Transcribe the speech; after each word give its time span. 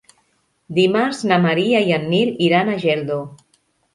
Dimarts 0.77 1.19
na 1.31 1.37
Maria 1.43 1.83
i 1.89 1.93
en 1.97 2.09
Nil 2.13 2.33
iran 2.47 2.71
a 2.77 2.81
Geldo. 2.87 3.21